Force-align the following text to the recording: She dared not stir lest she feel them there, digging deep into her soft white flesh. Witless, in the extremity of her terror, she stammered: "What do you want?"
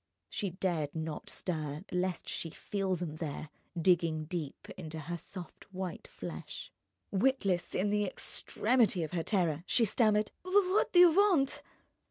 She 0.31 0.49
dared 0.49 0.95
not 0.95 1.29
stir 1.29 1.83
lest 1.91 2.27
she 2.27 2.49
feel 2.49 2.95
them 2.95 3.17
there, 3.17 3.51
digging 3.79 4.25
deep 4.25 4.67
into 4.75 4.97
her 5.01 5.15
soft 5.19 5.71
white 5.71 6.07
flesh. 6.07 6.71
Witless, 7.11 7.75
in 7.75 7.91
the 7.91 8.05
extremity 8.05 9.03
of 9.03 9.11
her 9.11 9.21
terror, 9.21 9.63
she 9.67 9.85
stammered: 9.85 10.31
"What 10.41 10.91
do 10.91 10.97
you 10.97 11.11
want?" 11.11 11.61